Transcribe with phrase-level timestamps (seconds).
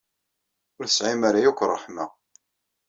[0.77, 2.05] Ur tesɛim ara akk ṛṛeḥma.